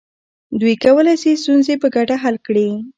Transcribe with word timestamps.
دوی 0.59 0.75
کولی 0.83 1.15
سي 1.21 1.31
ستونزې 1.41 1.75
په 1.81 1.87
ګډه 1.95 2.15
حل 2.23 2.35
کړي. 2.47 2.69